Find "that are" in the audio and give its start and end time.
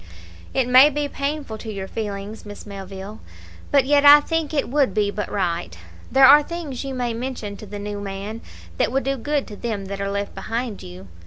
9.85-10.09